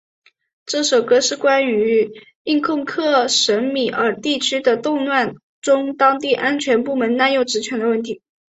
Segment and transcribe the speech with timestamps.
[0.65, 2.09] 这首歌是关于
[2.43, 8.23] 印控克什米尔地区的动乱中当地安全部队滥用职权的问题。